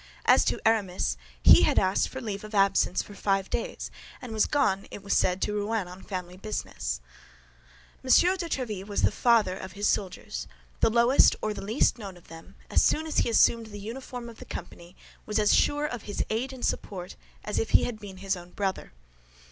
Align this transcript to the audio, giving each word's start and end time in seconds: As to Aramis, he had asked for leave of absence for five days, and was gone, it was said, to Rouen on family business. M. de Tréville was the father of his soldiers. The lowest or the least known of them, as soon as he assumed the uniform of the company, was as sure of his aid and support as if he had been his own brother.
As 0.25 0.43
to 0.45 0.59
Aramis, 0.67 1.15
he 1.43 1.61
had 1.61 1.77
asked 1.77 2.09
for 2.09 2.19
leave 2.19 2.43
of 2.43 2.55
absence 2.55 3.03
for 3.03 3.13
five 3.13 3.51
days, 3.51 3.91
and 4.19 4.33
was 4.33 4.47
gone, 4.47 4.87
it 4.89 5.03
was 5.03 5.15
said, 5.15 5.43
to 5.43 5.53
Rouen 5.53 5.87
on 5.87 6.01
family 6.01 6.37
business. 6.37 7.01
M. 8.03 8.09
de 8.09 8.49
Tréville 8.49 8.87
was 8.87 9.03
the 9.03 9.11
father 9.11 9.55
of 9.55 9.73
his 9.73 9.87
soldiers. 9.87 10.47
The 10.79 10.89
lowest 10.89 11.35
or 11.39 11.53
the 11.53 11.61
least 11.61 11.99
known 11.99 12.17
of 12.17 12.29
them, 12.29 12.55
as 12.67 12.81
soon 12.81 13.05
as 13.05 13.19
he 13.19 13.29
assumed 13.29 13.67
the 13.67 13.77
uniform 13.79 14.27
of 14.27 14.39
the 14.39 14.45
company, 14.45 14.95
was 15.27 15.37
as 15.37 15.53
sure 15.53 15.85
of 15.85 16.01
his 16.01 16.25
aid 16.31 16.51
and 16.51 16.65
support 16.65 17.15
as 17.43 17.59
if 17.59 17.69
he 17.69 17.83
had 17.83 17.99
been 17.99 18.17
his 18.17 18.35
own 18.35 18.49
brother. 18.53 18.93